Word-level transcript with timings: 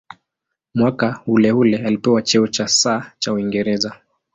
Mwaka 0.75 1.21
uleule 1.27 1.77
alipewa 1.77 2.21
cheo 2.21 2.47
cha 2.47 2.67
"Sir" 2.67 3.11
cha 3.19 3.33
Uingereza. 3.33 4.01